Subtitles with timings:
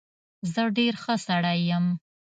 [0.53, 1.85] زه ډېر ښه سړى يم.